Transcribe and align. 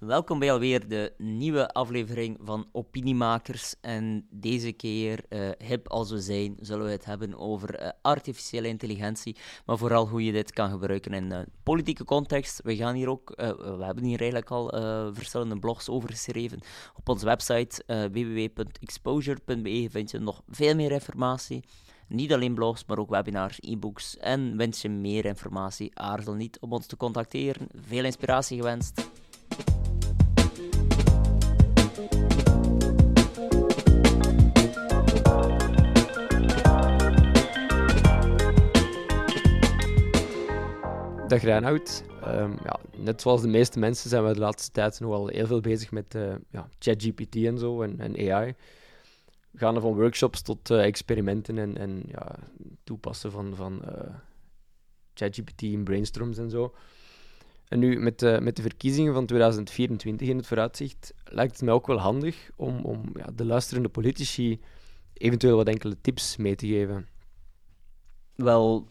Welkom 0.00 0.38
bij 0.38 0.52
alweer 0.52 0.88
de 0.88 1.12
nieuwe 1.18 1.68
aflevering 1.68 2.38
van 2.42 2.68
Opiniemakers. 2.72 3.74
En 3.80 4.26
deze 4.30 4.72
keer, 4.72 5.24
hip 5.58 5.88
als 5.88 6.10
we 6.10 6.20
zijn, 6.20 6.56
zullen 6.60 6.84
we 6.84 6.90
het 6.90 7.04
hebben 7.04 7.38
over 7.38 7.82
uh, 7.82 7.88
artificiële 8.02 8.68
intelligentie. 8.68 9.36
Maar 9.66 9.78
vooral 9.78 10.08
hoe 10.08 10.24
je 10.24 10.32
dit 10.32 10.52
kan 10.52 10.70
gebruiken 10.70 11.12
in 11.12 11.32
een 11.32 11.46
politieke 11.62 12.04
context. 12.04 12.62
We, 12.62 12.76
gaan 12.76 12.94
hier 12.94 13.08
ook, 13.08 13.32
we 13.36 13.84
hebben 13.84 14.04
hier 14.04 14.20
eigenlijk 14.20 14.50
al 14.50 14.68
verschillende 15.14 15.58
blogs 15.58 15.88
over 15.88 16.10
geschreven. 16.10 16.60
Op 16.96 17.08
onze 17.08 17.24
website 17.24 17.82
www.exposure.be 17.86 19.88
vind 19.90 20.10
je 20.10 20.18
nog 20.18 20.42
veel 20.48 20.74
meer 20.74 20.92
informatie. 20.92 21.64
Niet 22.08 22.32
alleen 22.32 22.54
blogs, 22.54 22.84
maar 22.86 22.98
ook 22.98 23.10
webinars, 23.10 23.58
e-books. 23.60 24.16
En 24.16 24.56
wens 24.56 24.82
je 24.82 24.88
meer 24.88 25.24
informatie, 25.24 25.98
aarzel 25.98 26.34
niet 26.34 26.60
om 26.60 26.72
ons 26.72 26.86
te 26.86 26.96
contacteren. 26.96 27.66
Veel 27.74 28.04
inspiratie 28.04 28.56
gewenst. 28.56 29.10
Dag 41.30 41.42
Reinoud. 41.42 42.04
Um, 42.26 42.56
ja, 42.64 42.80
net 42.96 43.20
zoals 43.20 43.40
de 43.40 43.48
meeste 43.48 43.78
mensen 43.78 44.10
zijn 44.10 44.24
we 44.24 44.32
de 44.32 44.38
laatste 44.38 44.70
tijd 44.70 45.00
nog 45.00 45.10
wel 45.10 45.26
heel 45.26 45.46
veel 45.46 45.60
bezig 45.60 45.90
met 45.90 46.14
uh, 46.14 46.34
ja, 46.50 46.68
ChatGPT 46.78 47.36
en 47.36 47.58
zo 47.58 47.82
en, 47.82 48.00
en 48.00 48.32
AI. 48.32 48.54
We 49.50 49.58
gaan 49.58 49.74
er 49.74 49.80
van 49.80 49.94
workshops 49.94 50.42
tot 50.42 50.70
uh, 50.70 50.84
experimenten 50.84 51.58
en, 51.58 51.76
en 51.76 52.02
ja, 52.06 52.38
toepassen 52.84 53.30
van, 53.30 53.54
van 53.54 53.82
uh, 53.84 54.14
ChatGPT 55.14 55.62
in 55.62 55.84
brainstorms 55.84 56.38
en 56.38 56.50
zo. 56.50 56.74
En 57.68 57.78
nu, 57.78 58.00
met, 58.00 58.22
uh, 58.22 58.38
met 58.38 58.56
de 58.56 58.62
verkiezingen 58.62 59.14
van 59.14 59.26
2024 59.26 60.28
in 60.28 60.36
het 60.36 60.46
vooruitzicht, 60.46 61.14
lijkt 61.24 61.52
het 61.52 61.62
mij 61.62 61.74
ook 61.74 61.86
wel 61.86 61.98
handig 61.98 62.50
om, 62.56 62.84
om 62.84 63.02
ja, 63.14 63.26
de 63.34 63.44
luisterende 63.44 63.88
politici 63.88 64.60
eventueel 65.12 65.56
wat 65.56 65.68
enkele 65.68 66.00
tips 66.00 66.36
mee 66.36 66.54
te 66.54 66.66
geven. 66.66 67.08
Wel, 68.34 68.86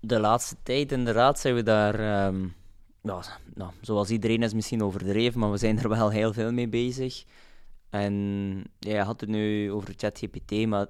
de 0.00 0.20
laatste 0.20 0.56
tijd 0.62 0.92
inderdaad 0.92 1.38
zijn 1.38 1.54
we 1.54 1.62
daar, 1.62 2.26
um, 2.26 2.54
nou, 3.00 3.22
zoals 3.80 4.10
iedereen 4.10 4.42
is 4.42 4.54
misschien 4.54 4.82
overdreven, 4.82 5.40
maar 5.40 5.50
we 5.50 5.56
zijn 5.56 5.78
er 5.78 5.88
wel 5.88 6.10
heel 6.10 6.32
veel 6.32 6.52
mee 6.52 6.68
bezig. 6.68 7.24
En 7.90 8.14
ja, 8.78 8.94
je 8.94 9.02
had 9.02 9.20
het 9.20 9.30
nu 9.30 9.72
over 9.72 9.94
ChatGPT, 9.96 10.66
maar 10.66 10.86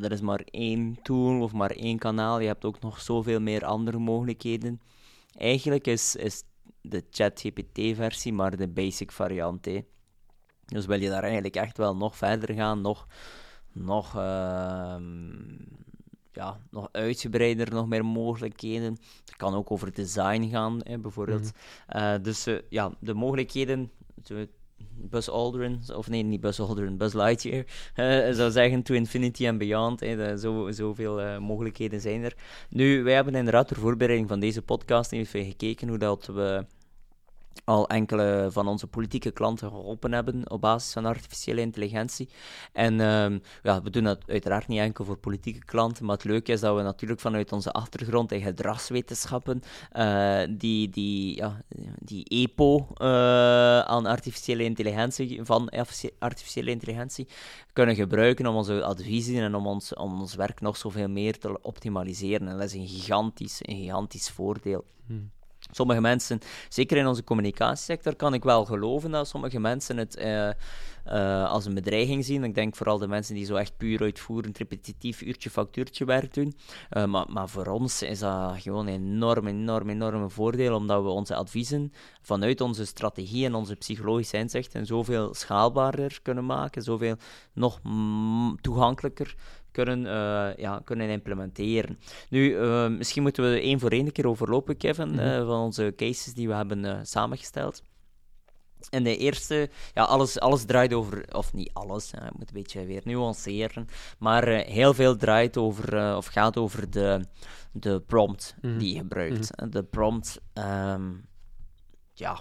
er 0.00 0.12
is 0.12 0.20
maar 0.20 0.40
één 0.44 0.98
tool 1.02 1.42
of 1.42 1.52
maar 1.52 1.70
één 1.70 1.98
kanaal. 1.98 2.40
Je 2.40 2.46
hebt 2.46 2.64
ook 2.64 2.80
nog 2.80 3.00
zoveel 3.00 3.40
meer 3.40 3.64
andere 3.64 3.98
mogelijkheden. 3.98 4.80
Eigenlijk 5.36 5.86
is, 5.86 6.16
is 6.16 6.42
de 6.80 7.04
ChatGPT-versie 7.10 8.32
maar 8.32 8.56
de 8.56 8.68
basic 8.68 9.12
variant. 9.12 9.68
Dus 10.64 10.86
wil 10.86 11.00
je 11.00 11.08
daar 11.08 11.22
eigenlijk 11.22 11.56
echt 11.56 11.76
wel 11.76 11.96
nog 11.96 12.16
verder 12.16 12.54
gaan, 12.54 12.80
nog, 12.80 13.06
nog 13.72 14.16
uh, 14.16 14.96
ja, 16.40 16.60
nog 16.70 16.88
uitgebreider, 16.92 17.72
nog 17.72 17.88
meer 17.88 18.04
mogelijkheden. 18.04 18.96
Het 19.24 19.36
kan 19.36 19.54
ook 19.54 19.70
over 19.70 19.94
design 19.94 20.48
gaan, 20.48 20.80
hè, 20.82 20.98
bijvoorbeeld. 20.98 21.52
Mhm. 21.86 21.98
Eh, 21.98 22.22
dus 22.22 22.46
uh, 22.46 22.58
ja, 22.68 22.92
de 23.00 23.14
mogelijkheden. 23.14 23.90
Buzz 25.10 25.28
Aldrin, 25.28 25.80
of 25.94 26.08
nee, 26.08 26.22
niet 26.22 26.40
Buzz 26.40 26.60
Aldrin, 26.60 26.96
Buzz 26.96 27.14
Lightyear, 27.14 27.64
uh, 27.96 28.34
zou 28.38 28.50
zeggen 28.50 28.82
to 28.82 28.94
infinity 28.94 29.48
and 29.48 29.58
beyond. 29.58 30.00
Zo, 30.40 30.70
zoveel 30.70 31.40
mogelijkheden 31.40 32.00
zijn 32.00 32.24
er. 32.24 32.36
Nu, 32.70 33.02
wij 33.02 33.14
hebben 33.14 33.34
inderdaad 33.34 33.68
ter 33.68 33.76
voorbereiding 33.76 34.28
van 34.28 34.40
deze 34.40 34.62
podcast 34.62 35.12
even 35.12 35.44
gekeken 35.44 35.88
hoe 35.88 35.98
dat 35.98 36.26
we 36.26 36.64
al 37.64 37.88
enkele 37.88 38.48
van 38.50 38.68
onze 38.68 38.86
politieke 38.86 39.30
klanten 39.30 39.68
geholpen 39.68 40.12
hebben 40.12 40.50
op 40.50 40.60
basis 40.60 40.92
van 40.92 41.04
artificiële 41.04 41.60
intelligentie. 41.60 42.28
En 42.72 43.00
ehm, 43.00 43.38
ja, 43.62 43.82
we 43.82 43.90
doen 43.90 44.04
dat 44.04 44.22
uiteraard 44.26 44.68
niet 44.68 44.78
enkel 44.78 45.04
voor 45.04 45.16
politieke 45.16 45.64
klanten, 45.64 46.04
maar 46.04 46.16
het 46.16 46.24
leuke 46.24 46.52
is 46.52 46.60
dat 46.60 46.76
we 46.76 46.82
natuurlijk 46.82 47.20
vanuit 47.20 47.52
onze 47.52 47.72
achtergrond 47.72 48.32
in 48.32 48.40
gedragswetenschappen 48.40 49.62
uh, 49.96 50.40
die, 50.50 50.88
die, 50.88 51.36
ja, 51.36 51.62
die 51.98 52.24
EPO 52.24 52.86
uh, 52.96 53.80
aan 53.80 54.06
artificiële 54.06 54.64
intelligentie, 54.64 55.44
van 55.44 55.70
artificiële 56.18 56.70
intelligentie 56.70 57.28
kunnen 57.72 57.94
gebruiken 57.94 58.46
om 58.46 58.54
onze 58.54 58.82
adviezen 58.84 59.36
en 59.36 59.54
om 59.54 59.66
ons, 59.66 59.94
om 59.94 60.20
ons 60.20 60.34
werk 60.34 60.60
nog 60.60 60.76
zoveel 60.76 61.08
meer 61.08 61.38
te 61.38 61.62
optimaliseren. 61.62 62.48
En 62.48 62.58
dat 62.58 62.66
is 62.66 62.74
een 62.74 62.88
gigantisch, 62.88 63.58
een 63.62 63.76
gigantisch 63.76 64.30
voordeel. 64.30 64.84
Hmm. 65.06 65.30
Sommige 65.70 66.00
mensen, 66.00 66.40
zeker 66.68 66.96
in 66.96 67.06
onze 67.06 67.24
communicatiesector, 67.24 68.16
kan 68.16 68.34
ik 68.34 68.44
wel 68.44 68.64
geloven 68.64 69.10
dat 69.10 69.28
sommige 69.28 69.60
mensen 69.60 69.96
het 69.96 70.16
uh, 71.06 71.30
uh, 71.30 71.50
als 71.50 71.64
een 71.64 71.74
bedreiging 71.74 72.24
zien. 72.24 72.44
Ik 72.44 72.54
denk 72.54 72.76
vooral 72.76 72.98
de 72.98 73.08
mensen 73.08 73.34
die 73.34 73.44
zo 73.44 73.54
echt 73.54 73.76
puur 73.76 74.00
uitvoerend, 74.00 74.58
repetitief 74.58 75.22
uurtje 75.22 75.50
factuurtje 75.50 76.04
werk 76.04 76.34
doen. 76.34 76.54
Uh, 76.90 77.04
maar, 77.04 77.26
maar 77.28 77.48
voor 77.48 77.66
ons 77.66 78.02
is 78.02 78.18
dat 78.18 78.60
gewoon 78.62 78.86
een 78.86 78.94
enorm, 78.94 79.46
enorm, 79.46 79.88
enorm 79.88 80.30
voordeel, 80.30 80.74
omdat 80.74 81.02
we 81.02 81.08
onze 81.08 81.34
adviezen 81.34 81.92
vanuit 82.22 82.60
onze 82.60 82.84
strategie 82.84 83.44
en 83.44 83.54
onze 83.54 83.74
psychologische 83.74 84.36
inzichten 84.36 84.86
zoveel 84.86 85.34
schaalbaarder 85.34 86.18
kunnen 86.22 86.46
maken, 86.46 86.82
zoveel 86.82 87.16
nog 87.52 87.80
toegankelijker 88.60 89.34
kunnen, 89.70 89.98
uh, 89.98 90.56
ja, 90.56 90.80
kunnen 90.84 91.08
implementeren. 91.08 91.98
Nu, 92.28 92.50
uh, 92.50 92.88
misschien 92.88 93.22
moeten 93.22 93.50
we 93.50 93.60
één 93.60 93.80
voor 93.80 93.90
één 93.90 94.12
keer 94.12 94.26
overlopen, 94.26 94.76
Kevin, 94.76 95.08
mm 95.08 95.18
-hmm. 95.18 95.46
van 95.46 95.60
onze 95.60 95.92
cases 95.96 96.34
die 96.34 96.48
we 96.48 96.54
hebben 96.54 97.06
samengesteld. 97.06 97.82
En 98.88 99.02
de 99.02 99.16
eerste, 99.16 99.70
ja, 99.94 100.02
alles, 100.02 100.40
alles 100.40 100.64
draait 100.64 100.92
over, 100.92 101.34
of 101.34 101.52
niet 101.52 101.70
alles, 101.72 102.10
hè, 102.10 102.26
ik 102.26 102.38
moet 102.38 102.48
een 102.48 102.62
beetje 102.62 102.84
weer 102.84 103.02
nuanceren, 103.04 103.88
maar 104.18 104.48
heel 104.48 104.94
veel 104.94 105.16
draait 105.16 105.56
over, 105.56 106.16
of 106.16 106.26
gaat 106.26 106.56
over 106.56 106.90
de, 106.90 107.24
de 107.72 108.00
prompt 108.00 108.54
mm 108.60 108.70
-hmm. 108.70 108.78
die 108.78 108.92
je 108.92 108.98
gebruikt. 108.98 109.50
Mm 109.50 109.62
-hmm. 109.62 109.70
De 109.70 109.82
prompt, 109.82 110.40
um, 110.54 111.26
ja, 112.14 112.40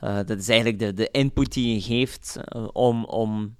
dat 0.00 0.38
is 0.38 0.48
eigenlijk 0.48 0.78
de, 0.78 0.94
de 0.94 1.10
input 1.10 1.52
die 1.52 1.74
je 1.74 1.80
geeft 1.80 2.38
om, 2.72 3.04
om 3.04 3.56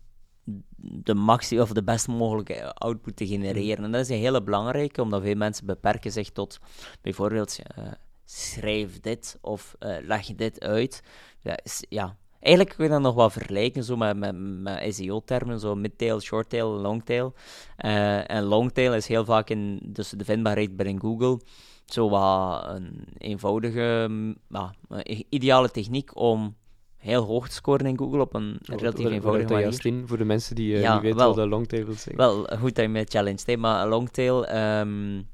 de 0.85 1.15
maxi 1.15 1.61
of 1.61 1.73
de 1.73 1.83
best 1.83 2.09
mogelijke 2.09 2.75
output 2.75 3.17
te 3.17 3.27
genereren. 3.27 3.79
Mm. 3.79 3.85
En 3.85 3.93
dat 3.93 4.01
is 4.01 4.09
een 4.09 4.23
hele 4.23 4.43
belangrijke, 4.43 5.03
omdat 5.03 5.23
veel 5.23 5.35
mensen 5.35 5.67
beperken 5.67 6.13
zich 6.13 6.31
tot 6.31 6.59
bijvoorbeeld 7.03 7.59
uh, 7.79 7.85
schrijf 8.25 9.01
dit 9.01 9.39
of 9.41 9.75
uh, 9.81 9.97
leg 10.03 10.35
dit 10.35 10.61
uit. 10.61 11.03
Ja, 11.45 11.59
is, 11.63 11.85
ja, 11.89 12.17
eigenlijk 12.41 12.77
kun 12.77 12.85
je 12.85 12.91
dat 12.91 13.01
nog 13.01 13.15
wel 13.15 13.31
vergelijken 13.31 13.85
zo 13.85 13.97
met, 13.97 14.17
met, 14.17 14.35
met 14.39 14.95
SEO-termen, 14.95 15.61
zo 15.61 15.75
midtail, 15.75 16.21
shorttail, 16.21 16.69
longtail. 16.69 17.35
Uh, 17.85 18.31
en 18.31 18.43
longtail 18.43 18.95
is 18.95 19.07
heel 19.07 19.25
vaak 19.25 19.51
in 19.51 19.81
dus 19.83 20.11
de 20.11 20.25
vindbaarheid 20.25 20.77
binnen 20.77 21.01
Google 21.01 21.41
zo 21.87 22.09
wat 22.09 22.65
een 22.69 23.05
eenvoudige, 23.19 24.09
uh, 24.51 25.21
ideale 25.29 25.71
techniek 25.71 26.17
om 26.17 26.57
heel 26.97 27.23
hoog 27.23 27.49
te 27.49 27.55
scoren 27.55 27.87
in 27.87 27.99
Google 27.99 28.21
op 28.21 28.35
een 28.35 28.59
relatief 28.63 29.07
eenvoudige 29.07 29.49
manier. 29.49 29.63
juist 29.63 29.85
in 29.85 30.03
voor 30.07 30.19
de 30.19 30.25
mensen 30.25 30.55
die 30.55 30.75
uh, 30.75 30.81
ja, 30.81 30.93
niet 30.93 31.03
weten 31.03 31.19
wel, 31.19 31.29
wat 31.29 31.39
een 31.39 31.49
longtail 31.49 31.85
wil 31.85 31.95
zeggen? 31.95 32.17
Wel, 32.17 32.47
goed 32.59 32.75
dat 32.75 32.85
je 32.85 32.91
mij 32.91 33.05
challenge, 33.09 33.57
maar 33.57 33.89
longtail... 33.89 34.55
Um, 34.57 35.33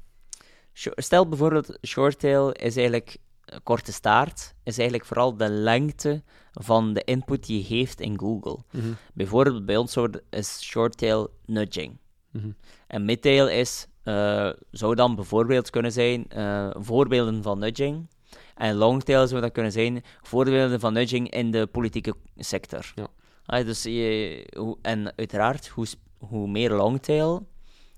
stel 0.95 1.27
bijvoorbeeld, 1.27 1.77
shorttail 1.87 2.51
is 2.51 2.75
eigenlijk 2.75 3.17
korte 3.63 3.91
staart, 3.91 4.55
is 4.63 4.77
eigenlijk 4.77 5.07
vooral 5.07 5.37
de 5.37 5.49
lengte 5.49 6.23
van 6.51 6.93
de 6.93 7.03
input 7.03 7.45
die 7.45 7.57
je 7.57 7.63
geeft 7.63 7.99
in 7.99 8.19
Google. 8.19 8.57
Mm 8.71 8.81
-hmm. 8.81 8.97
Bijvoorbeeld 9.13 9.65
bij 9.65 9.77
ons 9.77 9.97
is 10.29 10.61
shorttail 10.61 11.29
nudging. 11.45 11.97
Mm 12.31 12.41
-hmm. 12.41 12.55
En 12.87 13.05
midtail 13.05 13.49
is, 13.49 13.87
uh, 14.03 14.49
zou 14.71 14.95
dan 14.95 15.15
bijvoorbeeld 15.15 15.69
kunnen 15.69 15.91
zijn, 15.91 16.25
uh, 16.35 16.69
voorbeelden 16.73 17.43
van 17.43 17.59
nudging 17.59 18.07
en 18.55 18.75
longtail 18.75 19.27
zou 19.27 19.41
dat 19.41 19.51
kunnen 19.51 19.71
zijn 19.71 20.03
voorbeelden 20.21 20.79
van 20.79 20.93
nudging 20.93 21.29
in 21.29 21.51
de 21.51 21.67
politieke 21.67 22.13
sector. 22.37 22.91
Ja. 22.95 23.07
Ah, 23.45 23.65
dus 23.65 23.83
je, 23.83 24.77
en 24.81 25.13
uiteraard, 25.15 25.67
hoe, 25.67 25.85
hoe 26.17 26.47
meer 26.47 26.71
longtail, 26.71 27.47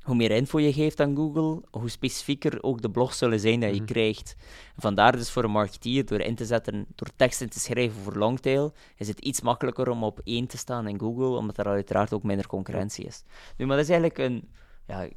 hoe 0.03 0.15
meer 0.15 0.31
info 0.31 0.59
je 0.59 0.73
geeft 0.73 0.99
aan 0.99 1.15
Google, 1.15 1.61
hoe 1.71 1.89
specifieker 1.89 2.63
ook 2.63 2.81
de 2.81 2.91
blogs 2.91 3.17
zullen 3.17 3.39
zijn 3.39 3.59
dat 3.59 3.69
je 3.69 3.81
mhm. 3.81 3.91
krijgt. 3.91 4.35
Vandaar 4.77 5.11
dus 5.11 5.31
voor 5.31 5.43
een 5.43 5.51
marketeer, 5.51 6.05
door 6.05 6.19
in 6.19 6.35
te 6.35 6.45
zetten, 6.45 6.85
door 6.95 7.09
teksten 7.15 7.49
te 7.49 7.59
schrijven 7.59 8.01
voor 8.01 8.15
longtail, 8.15 8.73
is 8.97 9.07
het 9.07 9.19
iets 9.19 9.41
makkelijker 9.41 9.89
om 9.89 10.03
op 10.03 10.21
één 10.23 10.47
te 10.47 10.57
staan 10.57 10.87
in 10.87 10.99
Google, 10.99 11.37
omdat 11.37 11.57
er 11.57 11.65
uiteraard 11.65 12.13
ook 12.13 12.23
minder 12.23 12.47
concurrentie 12.47 13.05
is. 13.05 13.23
Nu, 13.57 13.65
maar 13.65 13.75
dat 13.75 13.85
is 13.85 13.91
eigenlijk 13.91 14.29
een 14.29 14.49
ja, 14.87 15.07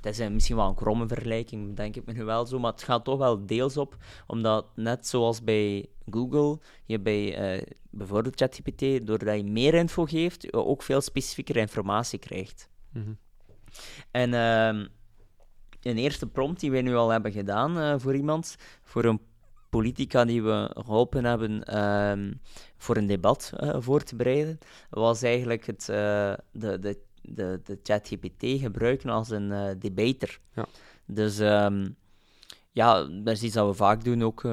dat 0.00 0.18
is 0.18 0.28
misschien 0.28 0.56
wel 0.56 0.68
een 0.68 0.74
kromme 0.74 1.06
vergelijking, 1.06 1.76
denk 1.76 1.96
ik 1.96 2.06
me 2.06 2.12
nu 2.12 2.24
wel 2.24 2.46
zo, 2.46 2.58
maar 2.58 2.72
het 2.72 2.82
gaat 2.82 3.04
toch 3.04 3.18
wel 3.18 3.46
deels 3.46 3.76
op, 3.76 3.96
omdat 4.26 4.66
net 4.74 5.06
zoals 5.06 5.44
bij 5.44 5.86
Google, 6.10 6.58
je 6.84 7.00
bij 7.00 7.56
uh, 7.56 7.62
bijvoorbeeld 7.90 8.36
ChatGPT, 8.36 9.06
doordat 9.06 9.36
je 9.36 9.44
meer 9.44 9.74
info 9.74 10.04
geeft, 10.04 10.42
je 10.42 10.52
ook 10.52 10.82
veel 10.82 11.00
specifiekere 11.00 11.60
informatie 11.60 12.18
krijgt. 12.18 12.70
Mhm. 12.92 13.12
En 14.10 14.32
uh, 14.32 14.86
een 15.82 15.98
eerste 15.98 16.26
prompt 16.26 16.60
die 16.60 16.70
wij 16.70 16.82
nu 16.82 16.94
al 16.94 17.08
hebben 17.10 17.32
gedaan 17.32 17.78
uh, 17.78 17.94
voor 17.98 18.14
iemand, 18.14 18.56
voor 18.82 19.04
een 19.04 19.20
politica 19.70 20.24
die 20.24 20.42
we 20.42 20.70
geholpen 20.74 21.24
hebben 21.24 21.64
ehm, 21.64 22.32
voor 22.76 22.96
een 22.96 23.06
debat 23.06 23.52
uh, 23.60 23.76
voor 23.78 24.02
te 24.02 24.16
bereiden, 24.16 24.58
was 24.90 25.22
eigenlijk 25.22 25.66
het, 25.66 25.80
uh, 25.90 26.32
de, 26.52 26.78
de, 26.78 26.98
de, 27.22 27.60
de 27.64 27.78
ChatGPT 27.82 28.60
gebruiken 28.60 29.10
als 29.10 29.30
een 29.30 29.50
uh, 29.50 29.70
debater. 29.78 30.38
Ja. 30.54 30.66
Dus 31.06 31.38
um, 31.38 31.96
ja, 32.76 33.04
dat 33.04 33.34
is 33.34 33.42
iets 33.42 33.54
dat 33.54 33.66
we 33.66 33.74
vaak 33.74 34.04
doen, 34.04 34.22
ook 34.22 34.48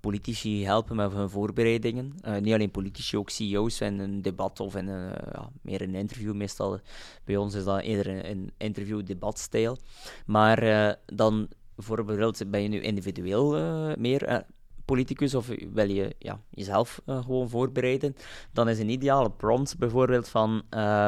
politici 0.00 0.64
helpen 0.64 0.96
met 0.96 1.12
hun 1.12 1.30
voorbereidingen. 1.30 2.14
niet 2.40 2.54
alleen 2.54 2.70
politici, 2.70 3.16
ook 3.16 3.30
CEO's 3.30 3.80
in 3.80 3.98
een 3.98 4.22
debat 4.22 4.60
of 4.60 4.76
in 4.76 4.88
een, 4.88 5.10
ja, 5.32 5.50
meer 5.62 5.82
een 5.82 5.94
interview. 5.94 6.34
Meestal 6.34 6.80
bij 7.24 7.36
ons 7.36 7.54
is 7.54 7.64
dat 7.64 7.80
eerder 7.80 8.30
een, 8.30 8.52
interview-debatstijl. 8.56 9.78
Maar 10.26 10.96
dan 11.06 11.48
bijvoorbeeld 11.74 12.50
ben 12.50 12.62
je 12.62 12.68
nu 12.68 12.80
individueel 12.80 13.50
meer 13.96 14.44
politicus 14.84 15.34
of 15.34 15.50
wil 15.72 15.90
je 15.90 16.14
ja, 16.18 16.40
jezelf 16.50 17.00
gewoon 17.06 17.48
voorbereiden, 17.48 18.14
dan 18.52 18.68
is 18.68 18.78
een 18.78 18.88
ideale 18.88 19.30
prompt 19.30 19.78
bijvoorbeeld 19.78 20.28
van 20.28 20.62
uh, 20.70 21.06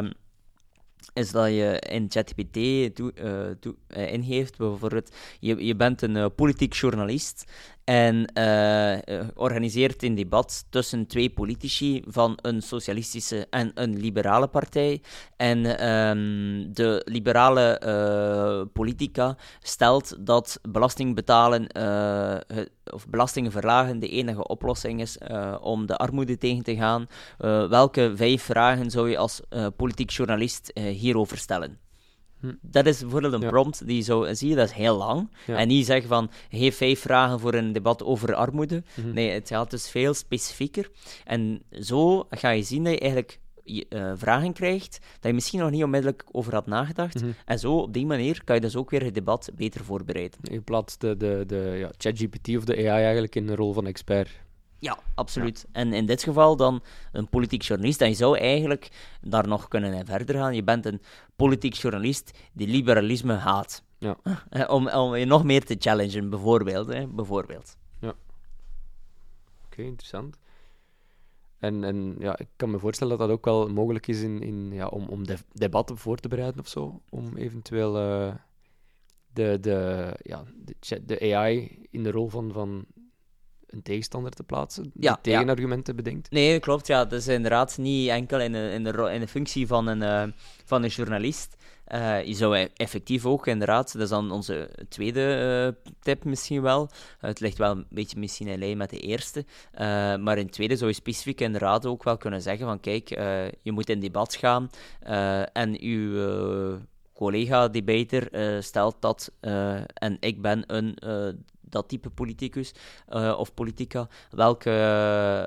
is 1.13 1.31
dat 1.31 1.47
je 1.49 1.83
in 1.89 2.07
ChatGPT 2.09 2.57
uh, 2.57 2.85
uh, 2.97 4.13
ingeeft, 4.13 4.57
bijvoorbeeld, 4.57 5.15
je, 5.41 5.65
je 5.67 5.77
bent 5.77 6.03
een 6.03 6.35
politiek 6.35 6.75
journalist 6.75 7.53
en 7.91 8.31
uh, 8.39 9.29
organiseert 9.35 10.03
een 10.03 10.15
debat 10.15 10.67
tussen 10.69 11.07
twee 11.07 11.31
politici 11.31 12.03
van 12.07 12.39
een 12.43 12.63
socialistische 12.63 13.47
en 13.51 13.71
een 13.75 13.99
liberale 13.99 14.49
partij. 14.49 15.03
En 15.37 15.89
um, 15.91 16.75
de 16.75 17.03
liberale 17.05 17.83
uh, 17.85 18.73
politica 18.73 19.37
stelt 19.63 20.27
dat 20.27 20.61
belasting 20.69 21.15
betalen 21.15 21.67
of 22.85 23.09
belastingen 23.09 23.51
verlagen 23.51 23.99
de 23.99 24.09
enige 24.09 24.47
oplossing 24.47 25.01
is 25.01 25.19
om 25.61 25.87
de 25.87 25.97
armoede 25.97 26.39
tegen 26.39 26.63
te 26.63 26.77
gaan. 26.77 27.07
welke 27.69 28.13
vijf 28.15 28.43
vragen 28.43 28.91
zou 28.91 29.11
je 29.11 29.19
als 29.19 29.41
politiek 29.77 30.11
journalist 30.11 30.71
hierover 30.75 31.39
stellen? 31.39 31.90
Hm. 32.41 32.53
Dat 32.61 32.87
is 32.87 33.01
bijvoorbeeld 33.01 33.33
een 33.33 33.49
prompt 33.49 33.87
die 33.87 34.03
zo, 34.03 34.35
zie 34.35 34.49
je, 34.49 34.55
dat 34.55 34.69
is 34.69 34.75
heel 34.75 34.97
lang. 34.97 35.31
En 35.47 35.69
niet 35.69 35.87
zeggen 35.87 36.09
van, 36.09 36.31
geef 36.51 36.77
vijf 36.77 37.01
vragen 37.01 37.41
voor 37.41 37.55
een 37.55 37.73
debat 37.73 38.05
over 38.05 38.35
armoede. 38.35 38.83
Mhm. 38.95 39.13
Nee, 39.13 39.31
het 39.31 39.49
gaat 39.49 39.71
dus 39.71 39.91
veel 39.91 40.15
specifieker. 40.15 40.91
En 41.25 41.63
zo 41.71 42.27
ga 42.31 42.51
je 42.51 42.63
zien 42.63 42.85
dat 42.85 42.93
je 42.93 42.99
eigenlijk 42.99 43.41
uh, 43.65 44.13
vragen 44.15 44.53
krijgt 44.53 44.99
dat 45.01 45.31
je 45.31 45.33
misschien 45.33 45.61
nog 45.61 45.71
niet 45.71 45.85
onmiddellijk 45.85 46.25
over 46.33 46.55
had 46.55 46.67
nagedacht. 46.67 47.21
Mhm. 47.21 47.31
En 47.45 47.59
zo, 47.59 47.77
op 47.77 47.93
die 47.93 48.07
manier, 48.07 48.45
kan 48.45 48.55
je 48.55 48.61
dus 48.61 48.77
ook 48.77 48.91
weer 48.91 49.05
het 49.05 49.15
debat 49.15 49.51
beter 49.55 49.85
voorbereiden. 49.85 50.39
Je 50.43 50.61
plaatst 50.61 51.01
de, 51.01 51.17
de, 51.17 51.45
de 51.47 51.75
ja, 51.79 51.91
ChatGPT 51.99 52.57
of 52.57 52.65
de 52.65 52.77
AI 52.77 53.03
eigenlijk 53.03 53.37
in 53.37 53.47
de 53.47 53.55
rol 53.55 53.73
van 53.73 53.87
expert. 53.87 54.31
Ja, 54.81 54.99
absoluut. 55.15 55.67
En 55.73 55.93
in 55.93 56.07
dit 56.07 56.23
geval 56.23 56.57
dan 56.57 56.83
een 57.13 57.29
politiek 57.29 57.63
journalist. 57.63 58.01
En 58.01 58.09
je 58.09 58.15
zou 58.15 58.39
eigenlijk 58.39 58.91
daar 59.21 59.49
nog 59.49 59.69
kunnen 59.69 60.07
verder 60.07 60.37
gaan. 60.37 60.55
Je 60.55 60.63
bent 60.63 60.87
een 60.87 61.01
politiek 61.37 61.75
journalist 61.75 62.39
die 62.53 62.69
liberalisme 62.69 63.35
haat. 63.35 63.83
Ja. 63.99 64.17
Om, 64.69 64.89
om 64.89 65.17
je 65.17 65.25
nog 65.25 65.45
meer 65.45 65.65
te 65.65 65.77
challengen, 65.79 66.31
bijvoorbeeld. 66.31 66.89
Hè, 66.89 67.07
bijvoorbeeld. 67.07 67.77
Ja. 68.01 68.15
Oké, 69.65 69.83
interessant. 69.83 70.39
En, 71.59 71.85
en 71.85 72.17
ja, 72.19 72.39
ik 72.39 72.49
kan 72.57 72.71
me 72.71 72.79
voorstellen 72.79 73.19
dat 73.19 73.29
dat 73.29 73.37
ook 73.37 73.45
wel 73.45 73.69
mogelijk 73.69 74.07
is 74.07 74.23
in, 74.23 74.43
in, 74.43 74.73
ja, 74.73 74.87
om, 74.87 75.09
om 75.09 75.27
de, 75.27 75.37
debatten 75.53 75.97
voor 75.97 76.17
te 76.17 76.29
bereiden 76.29 76.61
of 76.61 76.69
zo. 76.69 77.01
Om 77.09 77.37
eventueel 77.37 77.97
uh, 77.97 78.35
de, 79.33 79.59
de, 79.61 80.11
ja, 80.23 80.45
de, 80.79 81.05
de 81.05 81.35
AI 81.35 81.87
in 81.91 82.03
de 82.03 82.11
rol 82.11 82.29
van, 82.29 82.53
van 82.53 82.85
een 83.71 83.83
tegenstander 83.83 84.33
te 84.33 84.43
plaatsen, 84.43 84.91
ja, 84.95 85.19
tegenargumenten 85.23 85.97
ja. 85.97 86.03
bedenkt. 86.03 86.31
Nee, 86.31 86.61
klopt. 86.61 86.87
Ja. 86.87 87.05
Dat 87.05 87.21
is 87.21 87.29
inderdaad 87.29 87.79
niet 87.79 88.09
enkel 88.09 88.41
in 88.41 88.53
de, 88.53 88.71
in 88.73 88.85
de, 88.85 89.11
in 89.13 89.21
de 89.21 89.29
functie 89.29 89.67
van 89.67 89.87
een, 89.87 90.03
uh, 90.03 90.33
van 90.65 90.83
een 90.83 90.89
journalist. 90.89 91.57
Uh, 91.95 92.25
je 92.25 92.35
zou 92.35 92.57
e-, 92.57 92.69
effectief 92.77 93.27
ook, 93.27 93.47
inderdaad, 93.47 93.93
dat 93.93 94.03
is 94.03 94.09
dan 94.09 94.31
onze 94.31 94.71
tweede 94.89 95.75
uh, 95.85 95.93
tip 96.01 96.25
misschien 96.25 96.63
wel. 96.63 96.91
het 97.19 97.41
ligt 97.41 97.59
wel 97.59 97.71
een 97.71 97.87
beetje 97.89 98.19
misschien 98.19 98.47
in 98.47 98.59
lijn 98.59 98.77
met 98.77 98.91
de 98.91 98.99
eerste. 98.99 99.45
maar 100.21 100.39
in 100.39 100.45
het 100.45 100.53
tweede 100.53 100.77
zou 100.77 100.91
je 100.91 100.97
specifiek 100.97 101.41
inderdaad 101.41 101.87
ook 101.87 102.05
wel 102.05 102.17
kunnen 102.17 102.43
zeggen 102.43 102.67
van 102.67 102.81
kijk, 102.81 103.09
je 103.63 103.73
moet 103.73 103.89
in 103.89 104.01
debat 104.01 104.35
gaan 104.35 104.71
en 105.53 105.81
uw 105.81 106.79
collega-debater 107.13 108.29
stelt 108.63 108.97
dat 109.01 109.33
en 109.95 110.17
ik 110.21 110.43
ben 110.43 110.65
een 110.67 110.97
dat 111.71 111.89
type 111.89 112.11
politicus 112.11 112.73
uh, 113.09 113.39
of 113.39 113.55
politica, 113.55 114.09
welke, 114.31 114.71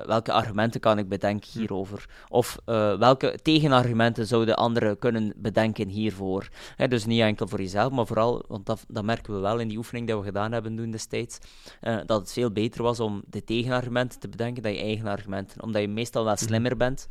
welke 0.06 0.32
argumenten 0.32 0.80
kan 0.80 0.98
ik 0.98 1.08
bedenken 1.08 1.50
hm. 1.52 1.58
hierover? 1.58 2.08
Of 2.28 2.58
uh, 2.66 2.98
welke 2.98 3.38
tegenargumenten 3.42 4.26
zouden 4.26 4.56
anderen 4.56 4.98
kunnen 4.98 5.32
bedenken 5.36 5.88
hiervoor? 5.88 6.48
dus 6.88 7.06
niet 7.06 7.20
enkel 7.20 7.48
voor 7.48 7.58
jezelf, 7.58 7.92
maar 7.92 8.06
vooral, 8.06 8.44
want 8.48 8.66
dat, 8.66 8.84
dat 8.88 9.04
merken 9.04 9.34
we 9.34 9.40
wel 9.40 9.58
in 9.58 9.68
die 9.68 9.76
oefening 9.76 10.06
die 10.06 10.16
we 10.16 10.22
gedaan 10.22 10.52
hebben 10.52 10.76
toen 10.76 10.90
destijds, 10.90 11.38
uh, 11.82 11.98
dat 12.06 12.20
het 12.20 12.32
veel 12.32 12.50
beter 12.50 12.82
was 12.82 13.00
om 13.00 13.22
de 13.26 13.44
tegenargumenten 13.44 14.20
te 14.20 14.28
bedenken 14.28 14.62
dan 14.62 14.72
je 14.72 14.80
eigen 14.80 15.06
argumenten, 15.06 15.62
omdat 15.62 15.80
je 15.80 15.88
meestal 15.88 16.24
wel 16.24 16.32
hm. 16.32 16.44
slimmer 16.44 16.76
bent 16.76 17.08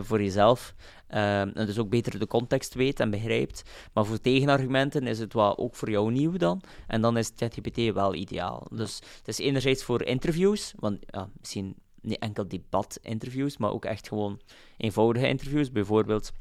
voor 0.00 0.22
jezelf. 0.22 0.74
En 1.06 1.52
dus 1.54 1.78
ook 1.78 1.88
beter 1.88 2.18
de 2.18 2.26
context 2.26 2.74
weet 2.74 3.00
en 3.00 3.10
begrijpt. 3.10 3.62
Maar 3.92 4.04
voor 4.04 4.20
tegenargumenten 4.20 5.06
is 5.06 5.18
het 5.18 5.32
wel 5.32 5.58
ook 5.58 5.74
voor 5.74 5.90
jou 5.90 6.12
nieuw 6.12 6.36
dan. 6.36 6.60
En 6.86 7.00
dan 7.00 7.16
is 7.16 7.32
ChatGPT 7.36 7.92
wel 7.92 8.14
ideaal. 8.14 8.66
Dus 8.70 9.00
het 9.18 9.28
is 9.28 9.38
enerzijds 9.38 9.82
voor 9.82 10.02
interviews, 10.02 10.72
want 10.76 10.98
ja, 11.06 11.28
misschien 11.40 11.74
niet 12.00 12.18
enkel 12.18 12.48
debat-interviews, 12.48 13.56
maar 13.56 13.72
ook 13.72 13.84
echt 13.84 14.08
gewoon 14.08 14.40
eenvoudige 14.76 15.28
interviews. 15.28 15.72
Bijvoorbeeld, 15.72 16.32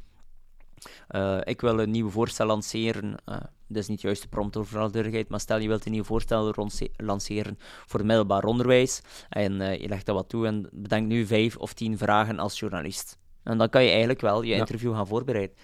uh, 1.09 1.39
ik 1.43 1.61
wil 1.61 1.79
een 1.79 1.91
nieuw 1.91 2.09
voorstel 2.09 2.45
lanceren. 2.45 3.15
Uh, 3.29 3.35
dat 3.67 3.81
is 3.81 3.87
niet 3.87 4.01
juist 4.01 4.21
de 4.21 4.27
prompt 4.27 4.57
over 4.57 5.25
maar 5.27 5.39
stel 5.39 5.59
je 5.59 5.67
wilt 5.67 5.85
een 5.85 5.91
nieuw 5.91 6.03
voorstel 6.03 6.53
lanceren 6.95 7.57
voor 7.85 8.05
middelbaar 8.05 8.43
onderwijs 8.43 9.01
en 9.29 9.61
uh, 9.61 9.81
je 9.81 9.87
legt 9.87 10.05
dat 10.05 10.15
wat 10.15 10.29
toe 10.29 10.45
en 10.47 10.69
bedenk 10.71 11.07
nu 11.07 11.25
vijf 11.25 11.57
of 11.57 11.73
tien 11.73 11.97
vragen 11.97 12.39
als 12.39 12.59
journalist. 12.59 13.17
En 13.43 13.57
dan 13.57 13.69
kan 13.69 13.83
je 13.83 13.89
eigenlijk 13.89 14.21
wel 14.21 14.41
je 14.41 14.53
interview 14.53 14.93
gaan 14.93 15.07
voorbereiden. 15.07 15.55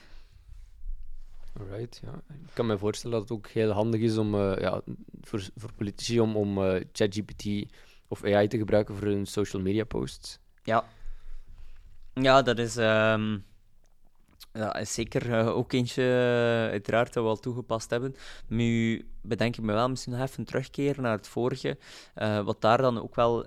Alright, 1.60 2.02
ja. 2.04 2.22
Ik 2.28 2.54
kan 2.54 2.66
me 2.66 2.78
voorstellen 2.78 3.20
dat 3.20 3.30
het 3.30 3.38
ook 3.38 3.48
heel 3.48 3.72
handig 3.72 4.02
is 4.02 4.18
om, 4.18 4.36
uh, 4.36 4.58
ja, 4.58 4.82
voor, 5.22 5.48
voor 5.56 5.74
politici 5.74 6.20
om, 6.20 6.36
om 6.36 6.58
uh, 6.58 6.82
ChatGPT 6.92 7.74
of 8.08 8.24
AI 8.24 8.48
te 8.48 8.58
gebruiken 8.58 8.96
voor 8.96 9.08
hun 9.08 9.26
social 9.26 9.62
media 9.62 9.84
posts. 9.84 10.40
Ja. 10.64 10.84
Ja, 12.14 12.42
dat 12.42 12.58
is, 12.58 12.76
um, 12.78 13.46
ja, 14.54 14.76
is 14.76 14.94
zeker 14.94 15.30
uh, 15.30 15.48
ook 15.48 15.74
eentje, 15.74 16.04
uiteraard, 16.72 17.14
dat 17.14 17.24
we 17.24 17.30
al 17.30 17.40
toegepast 17.40 17.90
hebben. 17.90 18.16
Nu 18.48 19.06
bedenk 19.22 19.58
ik 19.58 19.64
me 19.64 19.74
wel 19.74 19.90
misschien 19.90 20.14
nog 20.14 20.22
even 20.22 20.46
terugkeren 20.46 21.04
naar 21.04 21.18
het 21.18 21.28
vorige, 21.28 21.78
wat 22.44 22.62
daar 22.62 22.78
dan 22.78 23.02
ook 23.02 23.16
wel 23.16 23.46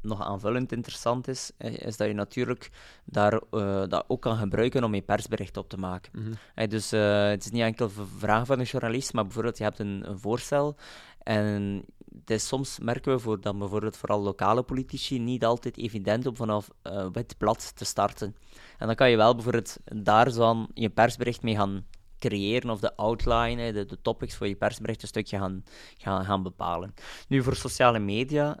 nog 0.00 0.22
aanvullend 0.22 0.72
interessant 0.72 1.28
is, 1.28 1.50
eh, 1.56 1.72
is 1.72 1.96
dat 1.96 2.06
je 2.06 2.14
natuurlijk 2.14 2.70
daar, 3.04 3.40
uh, 3.50 3.82
dat 3.88 4.04
ook 4.06 4.22
kan 4.22 4.36
gebruiken 4.36 4.84
om 4.84 4.94
je 4.94 5.02
persbericht 5.02 5.56
op 5.56 5.68
te 5.68 5.76
maken. 5.76 6.12
Mhm. 6.14 6.68
dus 6.68 6.92
uh, 6.92 7.28
het 7.28 7.44
is 7.44 7.50
niet 7.50 7.62
enkel 7.62 7.90
een 7.96 8.06
vraag 8.06 8.46
van 8.46 8.58
een 8.58 8.64
journalist, 8.64 9.12
maar 9.12 9.24
bijvoorbeeld 9.24 9.58
je 9.58 9.64
hebt 9.64 9.78
een, 9.78 10.08
een 10.08 10.18
voorstel 10.18 10.76
en 11.22 11.84
het 12.20 12.30
is 12.30 12.46
soms 12.46 12.78
merken 12.78 13.12
we 13.12 13.18
voor 13.18 13.40
dan 13.40 13.58
bijvoorbeeld 13.58 13.96
vooral 13.96 14.20
lokale 14.20 14.62
politici 14.62 15.18
niet 15.18 15.44
altijd 15.44 15.76
evident 15.76 16.26
om 16.26 16.36
vanaf 16.36 16.70
uh, 16.82 17.06
wit 17.12 17.38
blad 17.38 17.76
te 17.76 17.84
starten. 17.84 18.36
En 18.78 18.86
dan 18.86 18.96
kan 18.96 19.10
je 19.10 19.16
wel 19.16 19.34
bijvoorbeeld 19.34 19.76
daar 19.94 20.30
zo 20.30 20.66
je 20.74 20.88
persbericht 20.88 21.42
mee 21.42 21.56
gaan 21.56 21.84
creëren 22.18 22.70
of 22.70 22.80
de 22.80 22.96
outline, 22.96 23.72
de, 23.72 23.84
de 23.84 24.00
topics 24.02 24.34
voor 24.36 24.48
je 24.48 24.56
persbericht 24.56 25.02
een 25.02 25.08
stukje 25.08 25.38
gaan, 25.38 25.64
gaan, 25.98 26.24
gaan 26.24 26.42
bepalen. 26.42 26.94
Nu, 27.28 27.42
voor 27.42 27.56
sociale 27.56 27.98
media, 27.98 28.60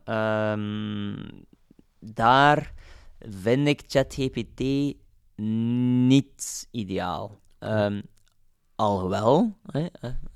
um, 0.52 1.44
daar 2.00 2.72
vind 3.18 3.68
ik 3.68 3.82
ChatGPT 3.86 4.62
niet 6.06 6.68
ideaal. 6.70 7.40
Um, 7.60 8.02
alhoewel, 8.74 9.56
hè, 9.62 9.86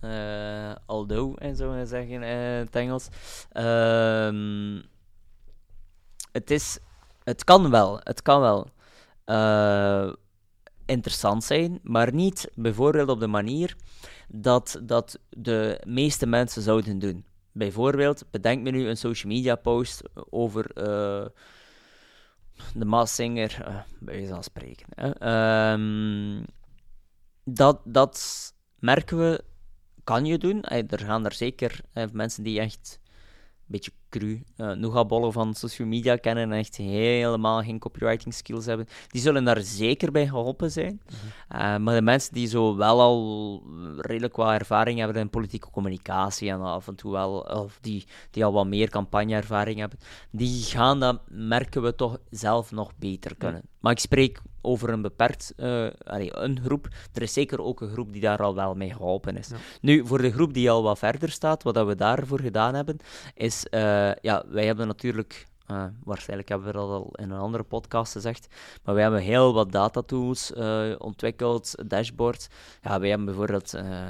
uh, 0.00 0.74
although, 0.86 1.36
en 1.38 1.56
zo 1.56 1.84
zeggen 1.84 2.10
in 2.10 2.22
het 2.22 2.76
Engels. 2.76 3.08
Um, 3.52 4.82
het, 6.32 6.50
is, 6.50 6.78
het 7.22 7.44
kan 7.44 7.70
wel, 7.70 8.00
het 8.02 8.22
kan 8.22 8.40
wel. 8.40 8.70
Uh, 9.26 10.12
interessant 10.92 11.44
zijn, 11.44 11.80
maar 11.82 12.14
niet 12.14 12.50
bijvoorbeeld 12.54 13.08
op 13.08 13.20
de 13.20 13.26
manier 13.26 13.76
dat, 14.28 14.80
dat 14.82 15.18
de 15.28 15.80
meeste 15.86 16.26
mensen 16.26 16.62
zouden 16.62 16.98
doen. 16.98 17.24
Bijvoorbeeld, 17.52 18.24
bedenk 18.30 18.62
me 18.62 18.70
nu 18.70 18.88
een 18.88 18.96
social 18.96 19.32
media 19.32 19.54
post 19.54 20.02
over 20.30 20.64
uh, 20.74 21.26
de 22.74 22.84
Massinger, 22.84 23.64
uh, 23.68 23.80
bij 24.00 24.42
spreken. 24.42 24.86
Ehm, 25.18 26.44
dat, 27.44 27.80
dat 27.84 28.52
merken 28.78 29.18
we, 29.18 29.44
kan 30.04 30.24
je 30.24 30.38
doen. 30.38 30.62
Er 30.62 30.98
gaan 30.98 31.24
er 31.24 31.32
zeker 31.32 31.80
mensen 32.12 32.42
die 32.42 32.60
echt 32.60 33.00
beetje 33.66 33.92
cru 34.12 34.42
uh, 34.56 34.72
nougatbollen 34.72 35.32
van 35.32 35.54
social 35.54 35.88
media 35.88 36.16
kennen 36.16 36.52
en 36.52 36.58
echt 36.58 36.76
helemaal 36.76 37.62
geen 37.62 37.78
copywriting 37.78 38.34
skills 38.34 38.66
hebben, 38.66 38.86
die 39.08 39.20
zullen 39.20 39.44
daar 39.44 39.60
zeker 39.60 40.12
bij 40.12 40.26
geholpen 40.26 40.70
zijn. 40.70 41.00
Mhm. 41.06 41.60
Eh, 41.60 41.76
maar 41.76 41.94
de 41.94 42.02
mensen 42.02 42.34
die 42.34 42.46
zo 42.46 42.76
wel 42.76 43.00
al 43.00 43.62
redelijk 43.96 44.36
wat 44.36 44.52
ervaring 44.52 44.98
hebben 44.98 45.16
in 45.16 45.30
politieke 45.30 45.70
communicatie 45.70 46.50
en 46.50 46.60
af 46.60 46.88
en 46.88 46.94
toe 46.94 47.12
wel, 47.12 47.38
of 47.38 47.78
die, 47.80 48.04
die 48.30 48.44
al 48.44 48.52
wat 48.52 48.66
meer 48.66 48.90
campagneervaring 48.90 49.78
hebben, 49.78 49.98
die 50.30 50.62
gaan 50.62 51.00
dat, 51.00 51.20
merken 51.28 51.82
we 51.82 51.94
toch 51.94 52.18
zelf 52.30 52.70
nog 52.70 52.92
beter 52.98 53.36
kunnen. 53.36 53.62
Maar 53.80 53.92
ik 53.92 53.98
spreek 53.98 54.40
over 54.60 54.88
een 54.88 55.02
beperkt, 55.02 55.52
uh, 55.56 55.86
een 56.04 56.60
groep. 56.64 56.88
Er 57.12 57.22
is 57.22 57.32
zeker 57.32 57.60
ook 57.60 57.80
een 57.80 57.90
groep 57.90 58.12
die 58.12 58.20
daar 58.20 58.42
al 58.42 58.54
wel 58.54 58.74
mee 58.74 58.92
geholpen 58.92 59.36
is. 59.36 59.50
Nu, 59.80 60.06
voor 60.06 60.22
de 60.22 60.32
groep 60.32 60.54
die 60.54 60.70
al 60.70 60.82
wat 60.82 60.98
verder 60.98 61.30
staat, 61.30 61.62
wat 61.62 61.86
we 61.86 61.94
daarvoor 61.94 62.40
gedaan 62.40 62.74
hebben, 62.74 62.96
is, 63.34 63.66
uh, 63.70 64.01
ja, 64.20 64.44
wij 64.48 64.66
hebben 64.66 64.86
natuurlijk 64.86 65.46
uh, 65.70 65.84
waarschijnlijk 66.04 66.48
hebben 66.48 66.66
we 66.66 66.72
dat 66.72 66.88
al 66.88 67.10
in 67.12 67.30
een 67.30 67.38
andere 67.38 67.62
podcast 67.62 68.12
gezegd. 68.12 68.46
Maar 68.84 68.94
wij 68.94 69.02
hebben 69.02 69.20
heel 69.20 69.54
wat 69.54 69.72
datatools 69.72 70.50
uh, 70.50 70.94
ontwikkeld, 70.98 71.74
dashboards. 71.86 72.48
Ja, 72.82 73.00
wij 73.00 73.08
hebben 73.08 73.26
bijvoorbeeld 73.26 73.74
uh, 73.74 74.06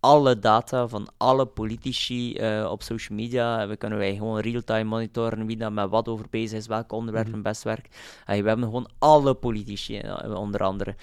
alle 0.00 0.38
data 0.38 0.88
van 0.88 1.08
alle 1.16 1.46
politici 1.46 2.32
op 2.68 2.82
social 2.82 3.18
media. 3.18 3.66
We 3.66 3.76
kunnen 3.76 3.98
wij 3.98 4.14
gewoon 4.14 4.40
real-time 4.40 4.84
monitoren 4.84 5.46
wie 5.46 5.56
daar 5.56 5.72
met 5.72 5.90
wat 5.90 6.08
over 6.08 6.26
bezig 6.30 6.58
is, 6.58 6.66
welk 6.66 6.92
onderwerp 6.92 7.26
mm 7.26 7.42
best 7.42 7.62
werkt. 7.62 7.96
we 8.26 8.32
hebben 8.32 8.64
gewoon 8.64 8.88
alle 8.98 9.34
politici, 9.34 10.00
onder 10.34 10.62
andere. 10.62 10.94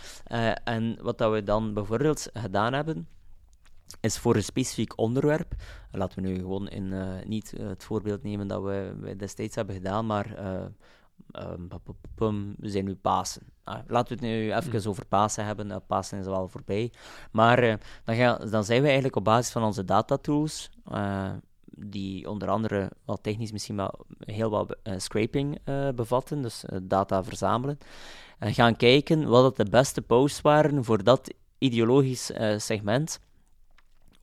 en 0.64 0.98
wat 1.02 1.18
dat 1.18 1.32
we 1.32 1.44
dan 1.44 1.74
bijvoorbeeld 1.74 2.30
gedaan 2.34 2.74
hebben 2.74 3.08
is 4.00 4.18
voor 4.18 4.36
een 4.36 4.44
specifiek 4.44 4.98
onderwerp. 4.98 5.54
Laten 5.92 6.24
we 6.24 6.30
nu 6.30 6.36
gewoon 6.36 6.68
in, 6.70 6.84
uh, 6.84 7.08
niet 7.26 7.54
uh, 7.58 7.68
het 7.68 7.84
voorbeeld 7.84 8.24
nemen 8.24 8.48
dat 8.48 8.64
we, 8.64 8.96
we 9.00 9.16
destijds 9.16 9.56
hebben 9.56 9.76
gedaan, 9.76 10.06
maar 10.06 10.40
uh, 10.40 10.64
we 12.58 12.70
zijn 12.70 12.86
nu 12.86 12.96
Pasen. 12.96 13.42
Ah, 13.64 13.80
laten 13.88 14.18
we 14.18 14.26
het 14.26 14.34
nu 14.34 14.54
even 14.54 14.82
mm. 14.82 14.90
over 14.90 15.06
Pasen 15.06 15.46
hebben. 15.46 15.86
Pasen 15.88 16.20
is 16.20 16.26
wel 16.26 16.48
voorbij. 16.48 16.92
Maar 17.32 17.80
dan, 18.04 18.16
ga, 18.16 18.38
dan 18.38 18.64
zijn 18.64 18.80
we 18.80 18.86
eigenlijk 18.86 19.16
op 19.16 19.24
basis 19.24 19.52
van 19.52 19.64
onze 19.64 19.86
datatools, 19.86 20.70
die 21.66 22.30
onder 22.30 22.50
andere 22.50 22.92
wat 23.06 23.24
technisch 23.24 23.52
misschien 23.52 23.76
wel 23.76 24.06
heel 24.20 24.50
wat 24.50 24.78
scraping 24.98 25.60
bevatten, 25.96 26.42
dus 26.42 26.64
data 26.84 27.24
verzamelen, 27.24 27.78
en 28.40 28.54
gaan 28.54 28.76
kijken 28.76 29.28
wat 29.28 29.44
het 29.44 29.56
de 29.56 29.72
beste 29.72 30.02
posts 30.02 30.42
waren 30.42 30.84
voor 30.84 31.04
dat 31.04 31.34
ideologisch 31.58 32.32
segment 32.58 33.20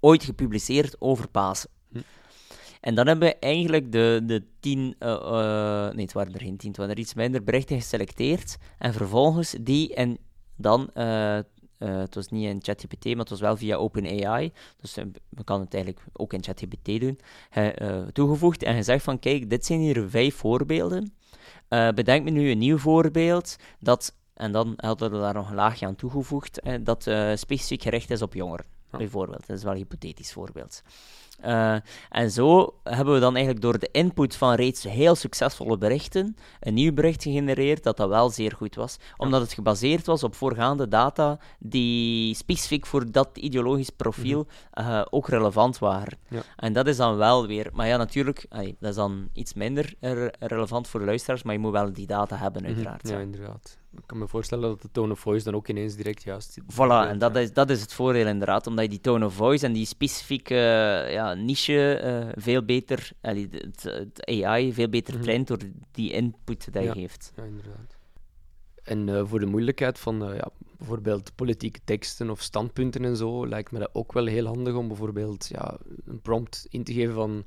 ooit 0.00 0.25
gepubliceerd 0.25 1.00
over 1.00 1.28
Pasen. 1.28 1.71
Hm. 1.93 1.99
En 2.81 2.95
dan 2.95 3.07
hebben 3.07 3.28
we 3.28 3.38
eigenlijk 3.38 3.93
de, 3.93 4.23
de 4.26 4.45
tien, 4.61 4.97
uh, 5.00 5.09
uh, 5.09 5.90
nee, 5.93 6.05
het 6.05 6.12
waren 6.12 6.35
er 6.35 6.40
geen 6.40 6.57
tien, 6.57 6.69
het 6.69 6.78
waren 6.78 6.95
er 6.95 7.00
iets 7.00 7.14
minder 7.14 7.45
berichten 7.45 7.81
geselecteerd. 7.81 8.57
En 8.78 8.93
vervolgens 8.93 9.57
die 9.61 9.95
en 9.95 10.19
dan, 10.57 10.90
uh, 10.95 11.38
het 11.78 12.14
was 12.14 12.28
niet 12.28 12.45
in 12.45 12.62
ChatGPT, 12.62 13.05
maar 13.05 13.17
het 13.17 13.28
was 13.28 13.40
wel 13.40 13.57
via 13.57 13.76
OpenAI, 13.76 14.52
dus 14.81 14.95
we 15.28 15.45
kan 15.45 15.61
het 15.61 15.75
eigenlijk 15.75 16.05
ook 16.12 16.33
in 16.33 16.43
ChatGPT 16.43 17.00
doen, 17.00 17.19
toegevoegd 18.12 18.62
en 18.62 18.75
gezegd 18.75 19.05
van, 19.05 19.19
kijk, 19.19 19.50
dit 19.50 19.67
zijn 19.67 19.81
hier 19.81 20.09
vijf 20.09 20.35
voorbeelden. 20.35 21.12
bedenk 21.69 22.25
me 22.25 22.31
nu 22.31 22.50
een 22.50 22.59
nieuw 22.59 22.78
voorbeeld 22.78 23.57
dat, 23.81 24.14
en 24.35 24.52
dan 24.52 24.73
hadden 24.76 25.11
we 25.11 25.19
daar 25.19 25.35
nog 25.35 25.49
een 25.49 25.55
laagje 25.55 25.87
aan 25.87 25.97
toegevoegd, 25.97 26.61
dat 26.81 27.11
specifiek 27.35 27.83
gericht 27.83 28.11
is 28.11 28.23
op 28.23 28.35
jongeren 28.35 28.77
bijvoorbeeld. 28.90 29.47
Dat 29.47 29.57
is 29.57 29.62
wel 29.62 29.73
een 29.73 29.78
hypothetisch 29.78 30.33
voorbeeld. 30.33 30.83
Uh, 31.45 31.76
en 32.11 32.30
zo 32.30 32.75
hebben 32.83 33.14
we 33.14 33.21
dan 33.21 33.35
eigenlijk 33.35 33.64
door 33.64 33.78
de 33.78 33.88
input 33.92 34.37
van 34.37 34.54
reeds 34.54 34.85
heel 34.85 35.14
succesvolle 35.14 35.78
berichten 35.78 36.37
een 36.61 36.75
nieuw 36.75 36.92
bericht 36.92 37.23
gegenereerd 37.23 37.83
dat 37.83 37.97
dat 37.97 38.09
wel 38.09 38.30
zeer 38.30 38.52
goed 38.57 38.75
was, 38.75 38.97
omdat 39.16 39.40
het 39.40 39.52
gebaseerd 39.52 40.07
was 40.07 40.23
op 40.23 40.35
voorgaande 40.35 40.88
data 40.88 41.38
die 41.59 42.35
specifiek 42.35 42.87
voor 42.87 43.12
dat 43.12 43.28
ideologisch 43.35 43.90
profiel 43.90 44.47
uh, 44.75 45.02
ook 45.11 45.28
relevant 45.28 45.78
waren. 45.78 46.18
Ja. 46.28 46.42
En 46.57 46.73
dat 46.73 46.87
is 46.87 46.97
dan 46.97 47.16
wel 47.16 47.47
weer, 47.47 47.71
maar 47.73 47.87
ja, 47.87 47.97
natuurlijk, 47.97 48.47
dat 48.78 48.90
is 48.90 48.95
dan 48.95 49.28
iets 49.33 49.54
minder 49.54 49.95
relevant 50.38 50.88
voor 50.88 51.00
de 51.00 51.07
luisteraars, 51.07 51.42
maar 51.42 51.54
je 51.54 51.61
moet 51.61 51.73
wel 51.73 51.92
die 51.92 52.07
data 52.07 52.37
hebben, 52.37 52.62
mhm. 52.62 52.71
uiteraard. 52.73 53.09
Ja, 53.09 53.18
inderdaad. 53.18 53.78
Ik 53.90 54.07
kan 54.07 54.18
me 54.18 54.28
voorstellen 54.28 54.68
dat 54.68 54.83
de 54.83 54.90
tone 54.92 55.12
of 55.12 55.21
voice 55.21 55.45
dan 55.45 55.54
ook 55.54 55.68
ineens 55.68 55.95
direct 55.95 56.23
juist 56.23 56.52
zit. 56.52 56.64
Voilà, 56.73 57.09
en 57.09 57.18
dat 57.18 57.37
is, 57.37 57.52
dat 57.52 57.71
is 57.71 57.80
het 57.80 57.92
voordeel 57.92 58.26
inderdaad, 58.26 58.66
omdat 58.66 58.85
je 58.85 58.90
die 58.90 59.00
tone 59.00 59.25
of 59.25 59.35
voice 59.35 59.66
en 59.66 59.73
die 59.73 59.87
specifieke 59.87 60.54
ja, 61.11 61.35
niche 61.35 62.00
uh, 62.04 62.42
veel 62.42 62.64
beter, 62.64 63.11
allee, 63.21 63.49
het, 63.50 63.83
het, 63.83 64.26
AI 64.26 64.73
veel 64.73 64.88
beter 64.88 65.14
mm 65.14 65.23
traint 65.23 65.47
door 65.47 65.59
die 65.90 66.12
input 66.12 66.73
die 66.73 66.83
je 66.83 66.92
geeft. 66.92 67.33
Ja, 67.37 67.42
inderdaad. 67.42 67.97
En 68.83 69.09
uh, 69.09 69.23
voor 69.25 69.40
de 69.40 69.47
moeilijkheid 69.47 69.99
van 69.99 70.35
ja, 70.35 70.50
bijvoorbeeld 70.78 71.35
politieke 71.35 71.80
teksten 71.85 72.30
of 72.30 72.40
standpunten 72.42 73.04
en 73.04 73.16
zo, 73.16 73.47
lijkt 73.47 73.71
me 73.71 73.78
dat 73.78 73.90
ook 73.92 74.12
wel 74.12 74.26
heel 74.26 74.47
handig 74.47 74.75
om 74.75 74.88
bijvoorbeeld 74.88 75.49
ja, 75.49 75.76
een 76.04 76.21
prompt 76.21 76.66
in 76.68 76.85
te 76.85 76.92
geven 76.92 77.14
van 77.14 77.45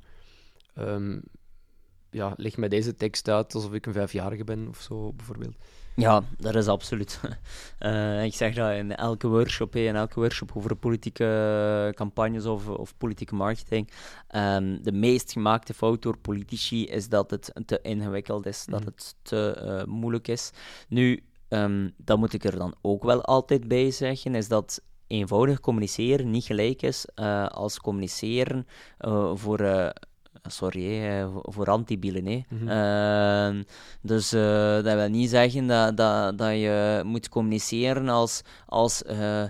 um, 0.78 1.22
ja, 2.10 2.32
leg 2.36 2.56
mij 2.56 2.68
deze 2.68 2.94
tekst 2.94 3.28
uit 3.28 3.54
alsof 3.54 3.72
ik 3.72 3.86
een 3.86 3.92
vijfjarige 3.92 4.44
ben 4.44 4.68
of 4.68 4.80
zo, 4.80 5.12
bijvoorbeeld. 5.12 5.56
Ja, 5.96 6.22
dat 6.38 6.54
is 6.54 6.66
absoluut. 6.66 7.20
Uh, 7.80 8.24
ik 8.28 8.34
zeg 8.34 8.54
dat 8.54 8.72
in 8.72 8.96
elke 8.96 9.28
workshop, 9.28 9.76
in 9.76 9.96
elke 9.96 10.20
workshop 10.20 10.50
over 10.54 10.76
politieke 10.76 11.92
campagnes 11.94 12.46
of, 12.46 12.68
of 12.68 12.96
politieke 12.96 13.34
marketing. 13.34 13.90
Um, 14.34 14.82
de 14.82 14.92
meest 14.92 15.32
gemaakte 15.32 15.74
fout 15.74 16.02
door 16.02 16.18
politici 16.18 16.84
is 16.86 17.08
dat 17.08 17.30
het 17.30 17.52
te 17.66 17.78
ingewikkeld 17.82 18.46
is, 18.46 18.64
dat 18.64 18.80
mhm. 18.80 18.88
het 18.88 19.14
te 19.22 19.62
uh, 19.64 19.92
moeilijk 19.92 20.28
is. 20.28 20.50
Nu, 20.88 21.22
um, 21.48 21.94
dat 21.96 22.18
moet 22.18 22.32
ik 22.32 22.44
er 22.44 22.56
dan 22.58 22.74
ook 22.80 23.02
wel 23.02 23.22
altijd 23.22 23.68
bij 23.68 23.90
zeggen, 23.90 24.34
is 24.34 24.48
dat 24.48 24.82
eenvoudig 25.06 25.60
communiceren 25.60 26.30
niet 26.30 26.44
gelijk 26.44 26.82
is 26.82 27.06
uh, 27.16 27.46
als 27.46 27.78
communiceren 27.78 28.66
voor 29.34 29.92
sorry, 30.48 31.26
voor 31.42 31.66
antibielen. 31.66 32.26
Hè. 32.26 32.42
Mm 32.48 32.68
-hmm. 32.68 33.64
dus 34.00 34.32
uh, 34.32 34.42
dat 34.74 34.94
wil 34.94 35.08
niet 35.08 35.30
zeggen 35.30 35.66
dat, 35.66 35.96
dat, 35.96 36.38
dat 36.38 36.50
je 36.50 37.02
moet 37.04 37.28
communiceren 37.28 38.08
als, 38.08 38.42
als 38.66 39.02
uh, 39.10 39.44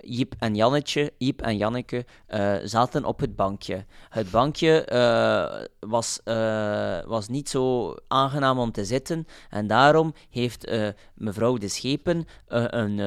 Jip 0.00 0.34
en 0.38 0.54
Jannetje, 0.54 1.12
Jip 1.18 1.42
en 1.42 1.56
Janneke 1.56 2.04
uh, 2.28 2.54
zaten 2.64 3.04
op 3.04 3.20
het 3.20 3.36
bankje. 3.36 3.84
Het 4.08 4.30
bankje 4.30 4.88
uh, 4.92 5.88
was, 5.90 6.20
uh, 6.24 6.98
was 7.06 7.28
niet 7.28 7.48
zo 7.48 7.94
aangenaam 8.08 8.58
om 8.58 8.72
te 8.72 8.84
zitten 8.84 9.26
en 9.50 9.66
daarom 9.66 10.14
heeft 10.30 10.70
mevrouw 11.14 11.56
de 11.56 11.68
Schepen 11.68 12.26
een 12.46 13.00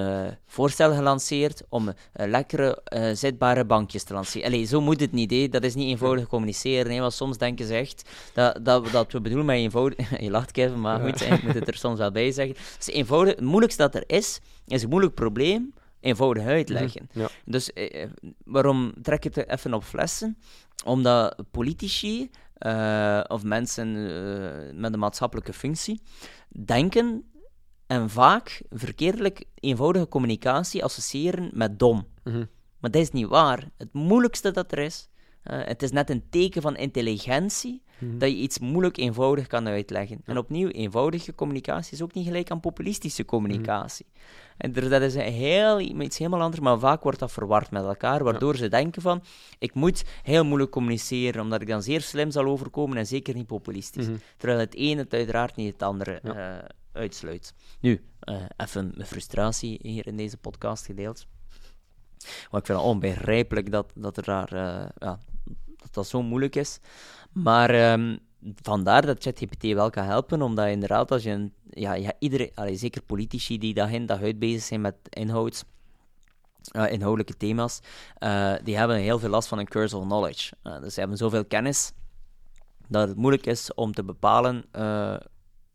voorstel 0.45 0.93
gelanceerd 0.93 1.63
om 1.69 1.93
lekkere 2.13 2.81
zitbare 3.13 3.65
bankjes 3.65 4.03
te 4.03 4.13
lanceren. 4.13 4.47
Allee, 4.47 4.65
zo 4.65 4.81
moet 4.81 4.99
het 4.99 5.11
niet, 5.11 5.31
hè. 5.31 5.47
dat 5.49 5.63
is 5.63 5.75
niet 5.75 5.87
eenvoudig 5.87 6.27
communiceren, 6.27 6.91
hè, 6.91 6.99
want 6.99 7.13
soms 7.13 7.37
denken 7.37 7.65
ze 7.65 7.73
echt 7.73 8.09
dat, 8.33 8.65
dat, 8.65 8.91
dat 8.91 9.11
we 9.11 9.21
bedoelen 9.21 9.45
met 9.45 9.55
eenvoudig... 9.55 10.09
je 10.19 10.29
lacht 10.29 10.51
Kevin, 10.51 10.81
maar 10.81 10.99
goed, 10.99 11.21
ik 11.21 11.43
moet 11.43 11.53
het 11.53 11.67
er 11.67 11.77
soms 11.77 11.99
wel 11.99 12.11
bij 12.11 12.31
zeggen. 12.31 12.55
Het, 12.55 12.87
is 12.87 12.93
eenvoudig, 12.93 13.35
het 13.35 13.43
moeilijkste 13.43 13.81
dat 13.81 13.95
er 13.95 14.03
is, 14.07 14.39
is 14.67 14.83
een 14.83 14.89
moeilijk 14.89 15.13
probleem 15.13 15.73
eenvoudig 16.05 16.45
uitleggen. 16.45 17.09
Mhm, 17.13 17.25
dus 17.45 17.73
eh, 17.73 18.03
eh, 18.03 18.09
waarom 18.43 18.93
trek 19.01 19.25
ik 19.25 19.35
het 19.35 19.49
even 19.49 19.73
op 19.73 19.83
flessen? 19.83 20.37
Omdat 20.85 21.43
politici 21.51 22.29
uh, 22.59 23.23
of 23.27 23.43
mensen 23.43 23.87
uh, 23.87 24.73
met 24.73 24.93
een 24.93 24.99
maatschappelijke 24.99 25.53
functie 25.53 26.01
denken 26.65 27.31
en 27.87 28.09
vaak 28.09 28.61
verkeerdelijk 28.69 29.43
eenvoudige 29.55 30.07
communicatie 30.07 30.83
associëren 30.83 31.49
met 31.53 31.79
dom. 31.79 32.07
Mm 32.23 32.47
Maar 32.79 32.91
dat 32.91 33.01
is 33.01 33.11
niet 33.11 33.27
waar. 33.27 33.69
Het 33.77 33.93
moeilijkste 33.93 34.51
dat 34.51 34.71
er 34.71 34.79
is, 34.79 35.09
uh, 35.51 35.59
het 35.65 35.83
is 35.83 35.91
net 35.91 36.09
een 36.09 36.23
teken 36.29 36.61
van 36.61 36.75
intelligentie 36.75 37.83
Mhm. 37.99 38.17
Dat 38.17 38.29
je 38.29 38.35
iets 38.35 38.59
moeilijk 38.59 38.97
eenvoudig 38.97 39.47
kan 39.47 39.67
uitleggen. 39.67 40.21
En 40.25 40.37
opnieuw, 40.37 40.67
eenvoudige 40.67 41.35
communicatie 41.35 41.93
is 41.93 42.01
ook 42.01 42.13
niet 42.13 42.25
gelijk 42.25 42.51
aan 42.51 42.59
populistische 42.59 43.25
communicatie. 43.25 44.05
Mhm. 44.13 44.23
En 44.57 44.71
dus 44.71 44.89
dat 44.89 45.01
is 45.01 45.15
een 45.15 45.21
heel, 45.21 45.79
iets 45.79 46.17
helemaal 46.17 46.41
anders, 46.41 46.61
maar 46.61 46.79
vaak 46.79 47.03
wordt 47.03 47.19
dat 47.19 47.31
verward 47.31 47.71
met 47.71 47.83
elkaar, 47.83 48.23
waardoor 48.23 48.55
ze 48.55 48.67
denken 48.67 49.01
van, 49.01 49.23
ik 49.59 49.73
moet 49.73 50.03
heel 50.23 50.45
moeilijk 50.45 50.71
communiceren, 50.71 51.41
omdat 51.41 51.61
ik 51.61 51.67
dan 51.67 51.83
zeer 51.83 52.01
slim 52.01 52.31
zal 52.31 52.45
overkomen 52.45 52.97
en 52.97 53.07
zeker 53.07 53.35
niet 53.35 53.47
populistisch. 53.47 54.07
Mhm. 54.07 54.17
Terwijl 54.37 54.59
het 54.59 54.73
een 54.77 54.97
het 54.97 55.13
uiteraard 55.13 55.55
niet 55.55 55.73
het 55.73 55.83
andere 55.83 56.19
uh, 56.23 56.57
uitsluit. 56.91 57.53
Nu, 57.79 58.03
uh, 58.29 58.35
even 58.57 58.91
mijn 58.95 59.07
frustratie 59.07 59.79
hier 59.81 60.07
in 60.07 60.17
deze 60.17 60.37
podcast 60.37 60.85
gedeeld. 60.85 61.27
Want 62.49 62.63
ik 62.63 62.65
vind 62.65 62.77
het 62.79 62.87
onbegrijpelijk 62.87 63.71
dat, 63.71 63.91
dat 63.95 64.17
er 64.17 64.23
daar, 64.23 64.53
uh, 64.53 64.85
ja, 64.97 65.19
dat 65.77 65.93
dat 65.93 66.07
zo 66.07 66.21
moeilijk 66.21 66.55
is. 66.55 66.79
Maar 67.31 67.91
um, 67.91 68.19
vandaar 68.61 69.05
dat 69.05 69.23
ChatGPT 69.23 69.63
wel 69.63 69.89
kan 69.89 70.03
helpen, 70.03 70.41
omdat 70.41 70.67
inderdaad, 70.67 71.11
als 71.11 71.23
je 71.23 71.29
een, 71.29 71.53
ja, 71.69 71.93
ja, 71.93 72.13
iedereen, 72.19 72.51
allee, 72.53 72.75
zeker 72.75 73.01
politici 73.01 73.57
die 73.57 73.73
dag 73.73 73.91
in 73.91 74.05
dag 74.05 74.21
uit 74.21 74.39
bezig 74.39 74.63
zijn 74.63 74.81
met 74.81 74.95
inhouds, 75.09 75.63
uh, 76.75 76.91
inhoudelijke 76.91 77.37
thema's, 77.37 77.79
uh, 78.19 78.53
die 78.63 78.77
hebben 78.77 78.97
heel 78.97 79.19
veel 79.19 79.29
last 79.29 79.47
van 79.47 79.59
een 79.59 79.67
curse 79.67 79.97
of 79.97 80.03
knowledge. 80.03 80.55
Uh, 80.63 80.81
dus 80.81 80.93
ze 80.93 80.99
hebben 80.99 81.17
zoveel 81.17 81.45
kennis 81.45 81.91
dat 82.87 83.07
het 83.07 83.17
moeilijk 83.17 83.45
is 83.45 83.73
om 83.73 83.93
te 83.93 84.03
bepalen 84.03 84.65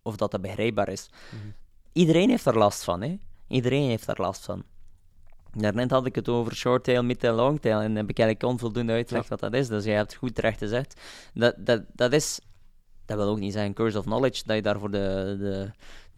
of 0.02 0.16
dat, 0.16 0.30
dat 0.30 0.40
begrijpbaar 0.40 0.88
is. 0.88 1.10
Mhm. 1.30 1.50
Iedereen 1.92 2.28
heeft 2.28 2.46
er 2.46 2.58
last 2.58 2.84
van, 2.84 3.02
hè? 3.02 3.18
Iedereen 3.48 3.88
heeft 3.88 4.08
er 4.08 4.20
last 4.20 4.44
van. 4.44 4.62
Daarnet 5.52 5.90
had 5.90 6.06
ik 6.06 6.14
het 6.14 6.28
over 6.28 6.54
short 6.54 6.84
tail, 6.84 7.02
mid 7.02 7.20
tail, 7.20 7.34
long 7.34 7.60
tail. 7.60 7.80
En 7.80 7.96
heb 7.96 8.10
ik 8.10 8.18
eigenlijk 8.18 8.52
onvoldoende 8.52 8.92
uitgelegd 8.92 9.28
wat 9.28 9.40
dat 9.40 9.54
is. 9.54 9.68
Dus 9.68 9.84
jij 9.84 9.96
hebt 9.96 10.14
goed 10.14 10.34
terecht 10.34 10.58
gezegd. 10.58 11.00
Dat, 11.34 11.54
dat, 11.58 11.82
dat 11.92 12.12
is... 12.12 12.40
Dat 13.04 13.18
wil 13.18 13.28
ook 13.28 13.38
niet 13.38 13.52
zeggen 13.52 13.74
curse 13.74 13.98
of 13.98 14.04
knowledge, 14.04 14.42
dat 14.46 14.56
je 14.56 14.62
daarvoor 14.62 14.90
de, 14.90 15.36
de, 15.38 15.70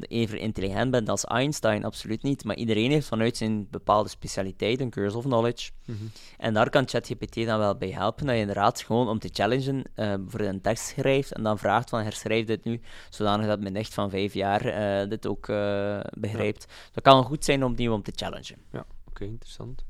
even 0.06 0.38
intelligent 0.38 0.90
bent 0.90 1.08
als 1.08 1.24
Einstein, 1.24 1.84
absoluut 1.84 2.22
niet. 2.22 2.44
Maar 2.44 2.56
iedereen 2.56 2.90
heeft 2.90 3.06
vanuit 3.06 3.36
zijn 3.36 3.66
bepaalde 3.70 4.08
specialiteit 4.08 4.80
een 4.80 4.90
curse 4.90 5.16
of 5.16 5.24
knowledge. 5.24 5.70
Mhm. 5.84 5.98
En 6.38 6.54
daar 6.54 6.70
kan 6.70 6.88
ChatGPT 6.88 7.34
dan 7.34 7.58
wel 7.58 7.76
bij 7.76 7.90
helpen, 7.90 8.26
dat 8.26 8.34
je 8.34 8.40
inderdaad 8.40 8.82
gewoon 8.82 9.08
om 9.08 9.18
te 9.18 9.28
challengen 9.32 9.84
uh, 9.96 10.14
voor 10.26 10.40
een 10.40 10.60
tekst 10.60 10.86
schrijft 10.86 11.32
en 11.32 11.42
dan 11.42 11.58
vraagt 11.58 11.88
van 11.88 12.02
herschrijf 12.02 12.46
dit 12.46 12.64
nu, 12.64 12.80
zodanig 13.10 13.46
dat 13.46 13.60
mijn 13.60 13.72
nicht 13.72 13.94
van 13.94 14.10
vijf 14.10 14.34
jaar 14.34 14.66
uh, 14.66 15.08
dit 15.08 15.26
ook 15.26 15.48
uh, 15.48 16.00
begrijpt. 16.18 16.72
Dat 16.92 17.04
kan 17.04 17.24
goed 17.24 17.44
zijn 17.44 17.64
om 17.64 17.70
opnieuw 17.70 17.92
om 17.92 18.02
te 18.02 18.12
challengen. 18.14 18.56
Ja, 18.72 18.84
interessant. 19.28 19.84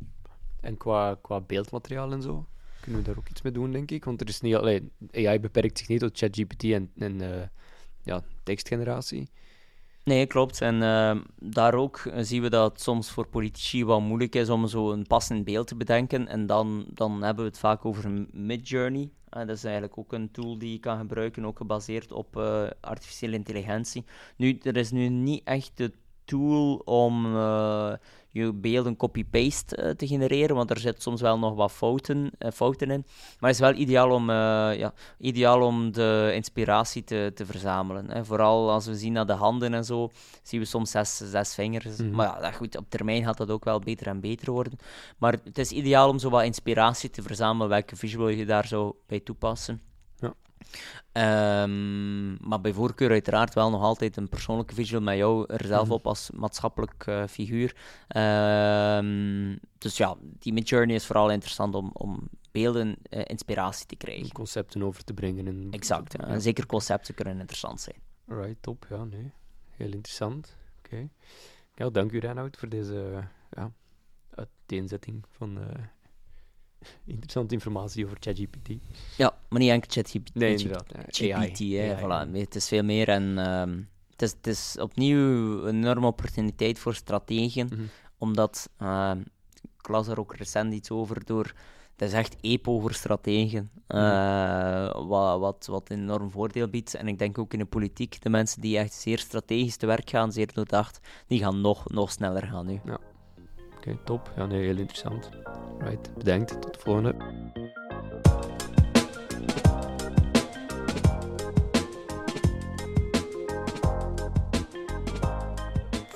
En 0.61 0.77
qua, 0.77 1.19
qua 1.23 1.41
beeldmateriaal 1.41 2.13
en 2.13 2.23
zo? 2.23 2.47
Kunnen 2.81 3.01
we 3.01 3.07
daar 3.07 3.19
ook 3.19 3.29
iets 3.29 3.43
mee 3.43 3.53
doen, 3.53 3.73
denk 3.73 3.91
ik? 3.91 4.05
Want 4.05 4.21
er 4.21 4.29
is 4.29 4.41
niet 4.41 4.55
alleen 4.55 4.91
AI 5.13 5.41
beperkt 5.41 5.79
zich 5.79 5.89
niet 5.89 6.01
tot 6.01 6.19
ChatGPT 6.19 6.65
en, 6.65 6.91
en 6.99 7.51
ja, 8.03 8.23
tekstgeneratie. 8.43 9.29
Nee, 10.05 10.27
klopt. 10.27 10.61
En 10.61 10.75
uh, 10.75 11.17
daar 11.39 11.75
ook 11.75 12.11
zien 12.17 12.43
we 12.43 12.51
dat 12.51 12.73
het 12.73 12.81
soms 12.81 13.11
voor 13.11 13.27
politici 13.27 13.85
wat 13.85 14.01
moeilijk 14.01 14.35
is 14.35 14.49
om 14.49 14.67
zo 14.67 14.93
een 14.93 15.07
passend 15.07 15.45
beeld 15.45 15.67
te 15.67 15.77
bedenken. 15.77 16.29
En 16.29 16.47
dan, 16.47 16.87
dan 16.89 17.23
hebben 17.23 17.45
we 17.45 17.51
het 17.51 17.59
vaak 17.59 17.85
over 17.85 18.27
Midjourney. 18.31 19.03
Uh, 19.03 19.47
dat 19.47 19.57
is 19.57 19.65
eigenlijk 19.65 19.99
ook 19.99 20.13
een 20.13 20.31
tool 20.31 20.59
die 20.59 20.73
je 20.73 20.79
kan 20.79 20.99
gebruiken, 20.99 21.45
ook 21.45 21.57
gebaseerd 21.57 22.13
op 22.13 22.37
artificiële 22.81 23.37
intelligentie. 23.37 24.05
Nu, 24.37 24.59
er 24.63 24.77
is 24.77 24.91
nu 24.91 25.09
niet 25.09 25.45
echt 25.45 25.71
de 25.75 25.93
tool 26.25 26.75
om 26.85 27.37
je 28.33 28.53
beelden 28.53 28.97
copy-paste 28.97 29.83
uh, 29.83 29.91
te 29.91 30.07
genereren, 30.07 30.57
want 30.57 30.71
er 30.71 30.79
zit 30.79 31.03
soms 31.03 31.21
wel 31.21 31.39
nog 31.39 31.55
wat 31.55 31.73
fouten, 31.73 32.31
uh, 32.39 32.51
fouten 32.51 32.91
in. 32.91 33.05
Maar 33.41 33.51
het 33.51 33.61
is 33.61 33.67
wel 33.67 33.75
ideaal 33.75 34.11
om, 34.11 34.31
ja, 34.31 34.93
ideaal 35.19 35.63
om 35.63 35.93
de 35.93 36.31
inspiratie 36.35 37.05
te, 37.05 37.33
te 37.35 37.47
verzamelen. 37.47 38.11
Hè. 38.11 38.25
Vooral 38.25 38.71
als 38.71 38.87
we 38.87 38.95
zien 38.95 39.13
naar 39.13 39.27
de 39.27 39.33
handen 39.33 39.75
en 39.75 39.85
zo, 39.85 40.11
zien 40.43 40.61
we 40.61 40.67
soms 40.67 40.91
zes, 40.91 41.17
zes 41.17 41.55
vingers. 41.55 41.97
Mhm. 41.97 42.11
Maar 42.11 42.41
ja, 42.41 42.51
goed, 42.51 42.77
op 42.77 42.87
termijn 42.89 43.25
gaat 43.25 43.37
dat 43.37 43.51
ook 43.51 43.65
wel 43.65 43.79
beter 43.79 44.07
en 44.07 44.21
beter 44.21 44.53
worden. 44.53 44.79
Maar 45.19 45.37
het 45.45 45.59
is 45.59 45.71
ideaal 45.71 46.09
om 46.09 46.19
zo 46.19 46.31
wat 46.31 46.45
inspiratie 46.45 47.11
te 47.11 47.23
verzamelen, 47.23 47.69
welke 47.69 47.97
visual 47.97 48.29
je 48.29 48.47
daar 48.47 48.67
zou 48.67 48.95
bij 49.07 49.21
toepassen. 49.21 49.92
Um, 51.13 52.49
maar 52.49 52.61
bij 52.61 52.73
voorkeur 52.73 53.11
uiteraard 53.11 53.55
wel 53.55 53.71
nog 53.71 53.83
altijd 53.83 54.17
een 54.17 54.29
persoonlijke 54.29 54.75
visual 54.75 55.03
met 55.03 55.17
jou 55.17 55.45
er 55.47 55.67
zelf 55.67 55.85
Mhm. 55.85 55.93
op 55.93 56.07
als 56.07 56.31
maatschappelijk 56.31 57.07
uh, 57.09 57.27
figuur. 57.27 57.77
Um, 58.97 59.59
dus 59.79 59.97
ja, 59.97 60.17
die 60.39 60.53
Midjourney 60.53 60.95
is 60.95 61.07
vooral 61.07 61.31
interessant 61.31 61.75
om, 61.75 61.91
om 61.93 62.29
beelden 62.51 62.97
uh, 63.11 63.21
inspiratie 63.25 63.87
te 63.87 63.97
krijgen. 63.97 64.33
Concepten 64.33 64.83
over 64.83 65.05
te 65.05 65.15
brengen. 65.15 65.47
En... 65.47 65.69
Exact, 65.71 66.13
ja. 66.13 66.27
en 66.27 66.41
zeker 66.41 66.67
concepten 66.67 67.15
kunnen 67.15 67.39
interessant 67.39 67.81
zijn. 67.81 67.97
Right, 68.27 68.57
top. 68.61 68.87
Ja, 68.91 69.05
nee. 69.05 69.33
Heel 69.71 69.93
interessant. 69.93 70.57
Oké. 70.79 70.95
Okay. 70.95 71.11
Ja, 71.75 71.91
dank 71.91 72.13
u 72.13 72.19
Reinoud 72.19 72.57
voor 72.57 72.69
deze 72.69 73.25
ja, 73.51 73.73
uiteenzetting 74.35 75.25
van 75.31 75.59
interessante 77.05 77.55
informatie 77.55 78.05
over 78.05 78.17
ChatGPT. 78.21 78.69
Ja, 79.17 79.35
maar 79.49 79.61
niet 79.61 79.71
enkel 79.71 79.91
ChatGPT. 79.91 80.35
Nee, 80.35 80.57
inderdaad. 80.57 80.87
GPT. 81.09 81.59
Hè. 81.59 81.97
Voilà. 81.99 82.31
Het 82.33 82.55
is 82.55 82.69
veel 82.69 82.83
meer 82.83 83.09
en 83.09 83.51
um, 83.51 83.89
het, 84.11 84.23
is, 84.23 84.31
het 84.31 84.47
is 84.47 84.77
opnieuw 84.79 85.63
een 85.67 85.77
enorme 85.77 86.07
opportuniteit 86.07 86.79
voor 86.79 86.95
strategen, 86.95 87.67
mm 87.71 87.77
-hmm. 87.77 87.89
omdat 88.19 88.71
uh, 88.83 89.13
ik 89.79 89.89
las 89.89 90.09
er 90.09 90.19
ook 90.19 90.35
recent 90.35 90.75
iets 90.75 90.91
over 90.91 91.25
door. 91.25 91.53
Het 91.97 92.11
is 92.11 92.13
echt 92.13 92.37
EPO 92.41 92.81
voor 92.81 92.93
strategen, 92.93 93.71
uh, 93.89 95.07
wat, 95.07 95.41
wat, 95.41 95.67
wat 95.67 95.91
een 95.91 95.99
enorm 95.99 96.31
voordeel 96.31 96.69
biedt. 96.69 96.95
En 96.95 97.09
ik 97.09 97.19
denk 97.19 97.39
ook 97.39 97.53
in 97.53 97.59
de 97.59 97.65
politiek, 97.65 98.23
de 98.23 98.31
mensen 98.31 98.61
die 98.61 98.79
echt 98.79 98.93
zeer 98.93 99.19
strategisch 99.19 99.77
te 99.77 99.87
werk 99.87 100.11
gaan, 100.11 100.33
zeer 100.33 100.53
doordacht, 100.53 101.01
die 101.27 101.39
gaan 101.39 101.61
nog, 101.61 101.89
nog 101.89 102.11
sneller 102.11 102.47
gaan 102.47 102.67
nu. 102.67 102.81
Ja. 102.85 102.99
Oké, 103.83 103.97
top. 104.05 104.31
Ja, 104.37 104.47
nee, 104.47 104.65
heel 104.65 104.77
interessant. 104.77 105.31
Right, 105.79 106.15
bedankt. 106.15 106.61
Tot 106.61 106.75
de 106.75 106.81
volgende. 106.81 107.15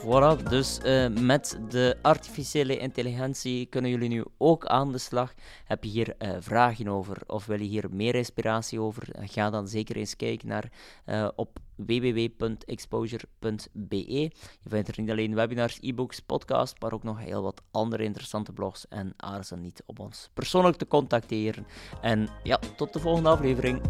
Voilà, 0.07 0.37
dus 0.49 0.79
uh, 0.85 1.09
met 1.09 1.59
de 1.69 1.97
artificiële 2.03 2.77
intelligentie 2.77 3.67
kunnen 3.67 3.91
jullie 3.91 4.09
nu 4.09 4.25
ook 4.39 4.67
aan 4.67 4.93
de 4.93 4.99
slag. 4.99 5.35
Heb 5.65 5.85
je 5.85 5.91
hier 5.91 6.15
uh, 6.19 6.31
vragen 6.39 6.89
over 6.89 7.23
of 7.27 7.47
wil 7.47 7.61
je 7.61 7.67
hier 7.67 7.85
meer 7.91 8.15
inspiratie 8.15 8.81
over? 8.81 9.09
Ga 9.21 9.51
dan 9.51 9.69
zeker 9.69 9.97
eens 9.97 10.17
kijken 10.17 10.49
naar 10.49 10.71
uh, 11.07 11.29
op 11.37 11.59
www.exposure.be. 11.77 14.11
Je 14.11 14.31
vindt 14.69 14.89
er 14.89 15.01
niet 15.01 15.11
alleen 15.11 15.35
webinars, 15.35 15.79
e-books, 15.81 16.21
podcasts, 16.21 16.81
maar 16.81 16.93
ook 16.93 17.03
nog 17.03 17.19
heel 17.19 17.43
wat 17.43 17.63
andere 17.71 18.05
interessante 18.05 18.53
blogs. 18.53 18.89
En 18.89 19.13
aarzel 19.17 19.57
niet 19.57 19.83
om 19.87 19.97
ons 19.97 20.31
persoonlijk 20.35 20.77
te 20.77 20.87
contacteren. 20.87 21.67
En 22.01 22.29
ja, 22.43 22.59
tot 22.77 22.93
de 22.93 23.01
volgende 23.01 23.29
aflevering. 23.29 23.81